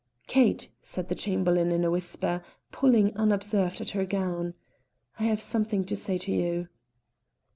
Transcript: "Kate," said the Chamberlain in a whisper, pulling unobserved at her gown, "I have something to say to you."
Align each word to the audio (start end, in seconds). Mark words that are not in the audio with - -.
"Kate," 0.25 0.69
said 0.81 1.09
the 1.09 1.13
Chamberlain 1.13 1.71
in 1.71 1.83
a 1.85 1.91
whisper, 1.91 2.43
pulling 2.71 3.15
unobserved 3.15 3.81
at 3.81 3.91
her 3.91 4.03
gown, 4.03 4.55
"I 5.19 5.25
have 5.25 5.39
something 5.39 5.85
to 5.85 5.95
say 5.95 6.17
to 6.17 6.31
you." 6.31 6.69